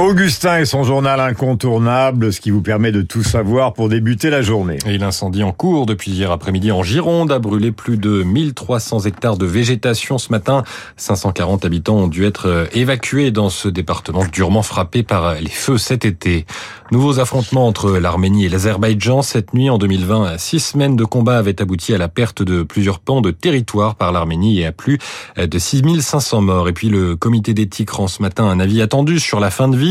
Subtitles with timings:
[0.00, 4.40] Augustin et son journal incontournable, ce qui vous permet de tout savoir pour débuter la
[4.40, 4.78] journée.
[4.86, 9.36] Et l'incendie en cours depuis hier après-midi en Gironde a brûlé plus de 1300 hectares
[9.36, 10.64] de végétation ce matin.
[10.96, 15.76] 540 habitants ont dû être euh, évacués dans ce département durement frappé par les feux
[15.76, 16.46] cet été.
[16.90, 20.38] Nouveaux affrontements entre l'Arménie et l'Azerbaïdjan cette nuit en 2020.
[20.38, 24.10] Six semaines de combat avaient abouti à la perte de plusieurs pans de territoire par
[24.12, 24.98] l'Arménie et à plus
[25.36, 26.68] de 6500 morts.
[26.68, 29.76] Et puis le comité d'éthique rend ce matin un avis attendu sur la fin de
[29.76, 29.81] vie.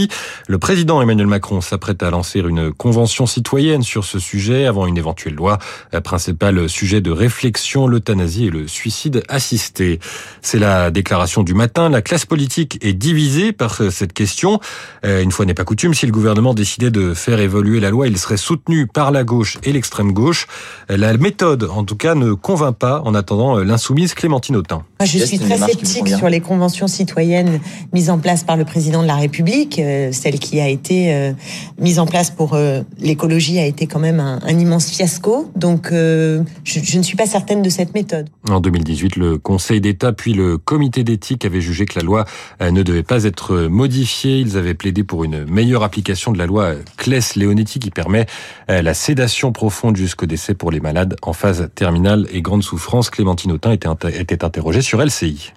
[0.48, 4.98] Le président Emmanuel Macron s'apprête à lancer une convention citoyenne sur ce sujet avant une
[4.98, 5.60] éventuelle loi.
[6.04, 10.00] Principal sujet de réflexion, l'euthanasie et le suicide assisté.
[10.42, 11.90] C'est la déclaration du matin.
[11.90, 14.60] La classe politique est divisée par cette question.
[15.06, 18.08] Euh, une fois n'est pas coutume, si le gouvernement décidait de faire évoluer la loi,
[18.08, 20.48] il serait soutenu par la gauche et l'extrême gauche.
[20.90, 24.84] La méthode, en tout cas, ne convainc pas en attendant l'insoumise Clémentine Autain.
[25.04, 27.60] Je suis très sceptique sur les conventions citoyennes
[27.94, 29.81] mises en place par le président de la République.
[29.84, 31.34] Euh, celle qui a été euh,
[31.80, 35.52] mise en place pour euh, l'écologie a été quand même un, immense fiasco.
[35.56, 38.30] Donc, je, je, ne suis pas certaine de cette méthode.
[38.50, 42.26] En 2018, le Conseil d'État puis le Comité d'éthique avaient jugé que la loi
[42.60, 44.40] ne devait pas être modifiée.
[44.40, 48.26] Ils avaient plaidé pour une meilleure application de la loi Claes-Leonetti qui permet
[48.68, 53.10] la sédation profonde jusqu'au décès pour les malades en phase terminale et grande souffrance.
[53.10, 55.54] Clémentine Autain était, était interrogée sur LCI.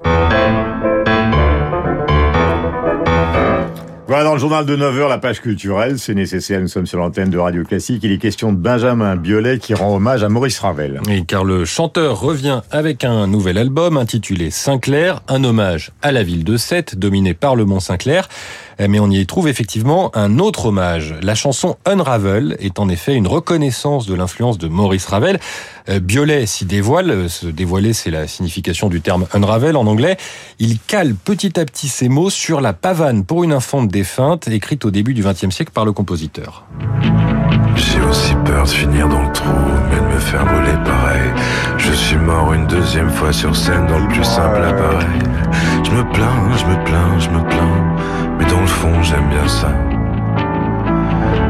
[4.07, 7.31] Voilà dans le journal de 9h, la page culturelle, c'est nécessaire, nous sommes sur l'antenne
[7.31, 8.03] de Radio Classique.
[8.05, 11.01] Il est question de Benjamin Biolay qui rend hommage à Maurice Ravel.
[11.07, 16.23] Oui, car le chanteur revient avec un nouvel album intitulé Saint-Clair, un hommage à la
[16.23, 18.29] ville de Sète, dominée par le Mont Saint-Clair.
[18.79, 21.15] Mais on y trouve effectivement un autre hommage.
[21.23, 25.39] La chanson Unravel est en effet une reconnaissance de l'influence de Maurice Ravel.
[26.03, 30.17] Biolay s'y dévoile, se dévoiler c'est la signification du terme Unravel en anglais.
[30.59, 34.85] Il cale petit à petit ses mots sur la pavane pour une infante défunte, écrite
[34.85, 36.65] au début du XXe siècle par le compositeur.
[37.77, 39.49] J'ai aussi peur de finir dans le trou,
[39.91, 40.45] mais de me faire
[40.85, 41.31] pareil.
[41.79, 45.21] Je suis mort une deuxième fois sur scène dans le plus simple appareil.
[45.85, 47.84] Je me plains, je me plains, je me plains,
[48.39, 49.73] mais dans le fond j'aime bien ça.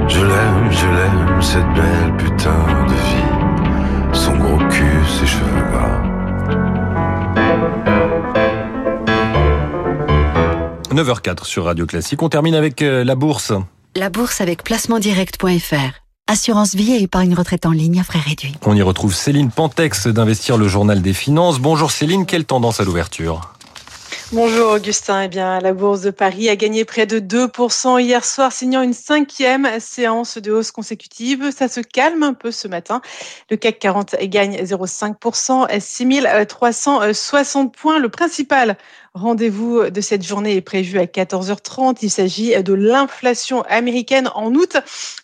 [0.08, 4.12] Je l'aime, je l'aime, cette belle putain de vie.
[4.12, 6.00] Son gros cul, ses cheveux gras.
[10.92, 12.22] 9h04 sur Radio Classique.
[12.22, 13.52] On termine avec la bourse.
[13.96, 16.04] La bourse avec placementdirect.fr.
[16.26, 18.54] Assurance vie et épargne retraite en ligne à frais réduits.
[18.64, 21.58] On y retrouve Céline Pantex d'Investir le Journal des Finances.
[21.58, 23.53] Bonjour Céline, quelle tendance à l'ouverture?
[24.32, 25.22] Bonjour Augustin.
[25.22, 28.94] Eh bien, la Bourse de Paris a gagné près de 2% hier soir, signant une
[28.94, 31.50] cinquième séance de hausse consécutive.
[31.54, 33.02] Ça se calme un peu ce matin.
[33.50, 37.98] Le CAC 40 gagne 0,5%, 6360 points.
[37.98, 38.78] Le principal
[39.14, 41.98] rendez-vous de cette journée est prévu à 14h30.
[42.02, 44.76] Il s'agit de l'inflation américaine en août.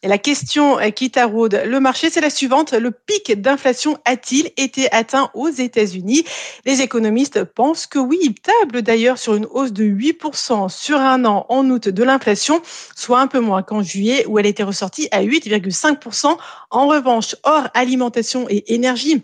[0.02, 2.72] Et la question qui taraude le marché, c'est la suivante.
[2.72, 6.24] Le pic d'inflation a-t-il été atteint aux États-Unis?
[6.64, 8.18] Les économistes pensent que oui.
[8.22, 12.62] Ils tablent d'ailleurs sur une hausse de 8% sur un an en août de l'inflation,
[12.94, 16.36] soit un peu moins qu'en juillet où elle était ressortie à 8,5%.
[16.70, 19.22] En revanche, hors alimentation et énergie,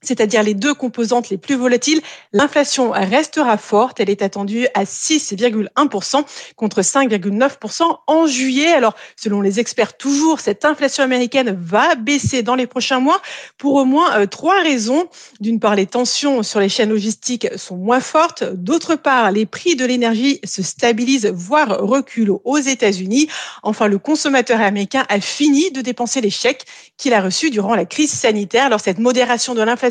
[0.00, 2.00] c'est-à-dire les deux composantes les plus volatiles,
[2.32, 3.98] l'inflation restera forte.
[3.98, 6.24] Elle est attendue à 6,1%
[6.56, 8.72] contre 5,9% en juillet.
[8.72, 13.20] Alors, selon les experts, toujours, cette inflation américaine va baisser dans les prochains mois
[13.56, 15.08] pour au moins euh, trois raisons.
[15.40, 18.44] D'une part, les tensions sur les chaînes logistiques sont moins fortes.
[18.44, 23.28] D'autre part, les prix de l'énergie se stabilisent, voire reculent aux États-Unis.
[23.64, 26.66] Enfin, le consommateur américain a fini de dépenser les chèques
[26.96, 28.66] qu'il a reçus durant la crise sanitaire.
[28.66, 29.87] Alors, cette modération de l'inflation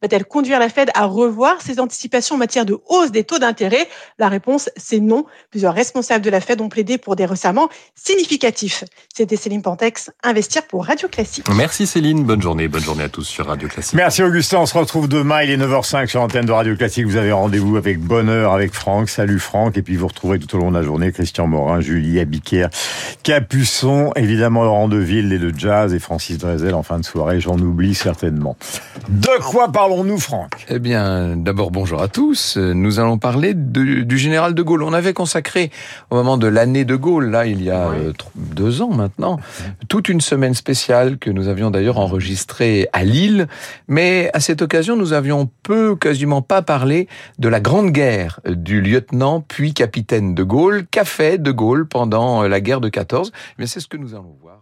[0.00, 3.88] va-t-elle conduire la Fed à revoir ses anticipations en matière de hausse des taux d'intérêt?
[4.18, 5.24] La réponse, c'est non.
[5.50, 8.84] Plusieurs responsables de la Fed ont plaidé pour des resserrements significatifs.
[9.14, 11.46] C'était Céline Pantex, Investir pour Radio Classique.
[11.54, 13.94] Merci Céline, bonne journée, bonne journée à tous sur Radio Classique.
[13.94, 17.06] Merci Augustin, on se retrouve demain, il est 9h05 sur l'antenne de Radio Classique.
[17.06, 19.08] Vous avez rendez-vous avec bonheur avec Franck.
[19.08, 22.20] Salut Franck, et puis vous retrouverez tout au long de la journée Christian Morin, Julie
[22.20, 22.70] Abiquière,
[23.22, 27.58] Capuçon, évidemment Laurent Deville et de Jazz et Francis Drezel en fin de soirée, j'en
[27.58, 28.56] oublie certainement.
[29.32, 30.66] De quoi parlons-nous, Franck?
[30.68, 32.58] Eh bien, d'abord, bonjour à tous.
[32.58, 34.82] Nous allons parler de, du général de Gaulle.
[34.82, 35.70] On avait consacré,
[36.10, 39.40] au moment de l'année de Gaulle, là, il y a euh, deux ans maintenant,
[39.88, 43.48] toute une semaine spéciale que nous avions d'ailleurs enregistrée à Lille.
[43.88, 47.08] Mais à cette occasion, nous avions peu, quasiment pas parlé
[47.38, 50.84] de la grande guerre du lieutenant puis capitaine de Gaulle.
[50.90, 54.36] Qu'a fait de Gaulle pendant la guerre de 14 Mais c'est ce que nous allons
[54.42, 54.60] voir.